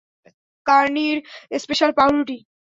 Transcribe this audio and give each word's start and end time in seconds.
কার্নির 0.65 1.17
special 1.59 1.91
পাউরুটি! 1.97 2.37